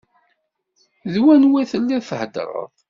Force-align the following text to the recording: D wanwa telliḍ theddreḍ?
D 1.11 1.13
wanwa 1.23 1.61
telliḍ 1.71 2.03
theddreḍ? 2.09 2.71